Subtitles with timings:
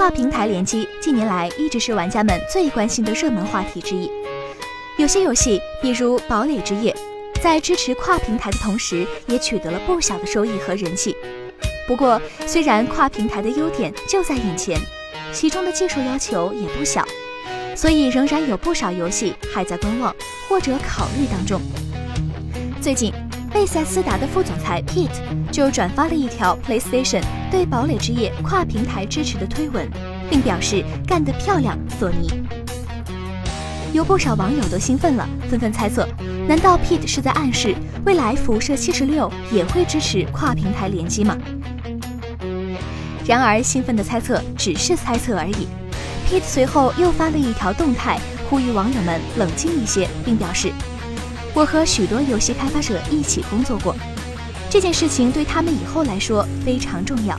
[0.00, 4.10] 跨平台联机近年来一直是玩家们最关心的热门话题之一。
[4.96, 6.90] 有些游戏，比如《堡垒之夜》，
[7.42, 11.14] 在支持跨平台的同时，也取得了不小的收益和人气。
[11.86, 14.80] 不过，虽然跨平台的优点就在眼前，
[15.34, 17.06] 其中的技术要求也不小，
[17.76, 20.16] 所以仍然有不少游戏还在观望
[20.48, 21.60] 或者考虑当中。
[22.80, 23.12] 最近，
[23.52, 25.10] 贝塞斯达的副总裁 Pete
[25.50, 29.88] 就转发了一条 PlayStation 对《堡垒之夜》跨平台支持的推文，
[30.30, 32.30] 并表示干得漂亮，索尼。
[33.92, 36.08] 有不少网友都兴奋了，纷纷猜测：
[36.46, 37.74] 难道 Pete 是在暗示
[38.06, 41.36] 未来辐射七十六也会支持跨平台联机吗？
[43.26, 45.66] 然而，兴奋的猜测只是猜测而已。
[46.28, 48.16] Pete 随后又发了一条动态，
[48.48, 50.70] 呼吁网友们冷静一些，并表示
[51.52, 53.94] ：“我和许多游戏开发者一起工作过，
[54.70, 57.38] 这件事情对他们以后来说非常重要。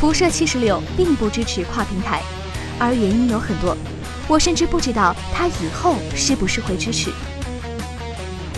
[0.00, 2.22] 辐射七十六并不支持跨平台，
[2.78, 3.76] 而原因有很多，
[4.26, 7.10] 我甚至不知道它以后是不是会支持。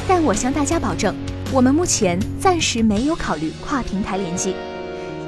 [0.07, 1.15] 但我向大家保证，
[1.53, 4.55] 我们目前暂时没有考虑跨平台联机。”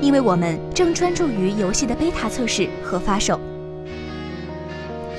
[0.03, 3.41] 因为我们正专注于游戏的贝塔测试和发售。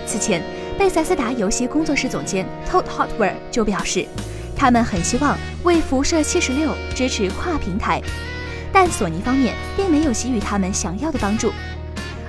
[0.05, 0.44] 此前，
[0.78, 4.06] 贝塞斯达游戏工作室总监 Todd Hardware 就表示，
[4.56, 6.44] 他们很希望为《辐射76》
[6.95, 8.00] 支持跨平台，
[8.72, 11.52] 但索尼方面并没有给予他们想要的帮助。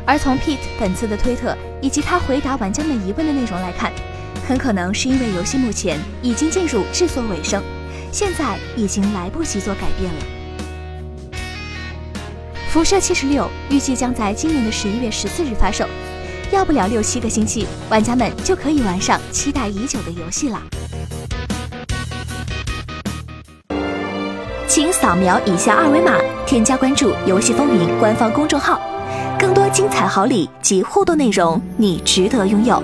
[0.07, 3.93] 而从 Pete 本次的推特以及他回答玩家们疑问的内容来看，
[4.49, 7.63] 很可能是因为游戏目前已经进入制作尾声，
[8.11, 10.21] 现在已经来不及做改变了。
[12.71, 15.87] 辐射七十六预计将在今年的十一月十四日发售，
[16.51, 20.61] 要不了六七个星期，玩家们就可以玩上期待已久的游戏了。
[24.67, 26.17] 请扫描以下二维码，
[26.47, 28.81] 添加关注“游戏风云”官方公众号，
[29.39, 32.83] 更多精彩好礼及互动内容，你值得拥有。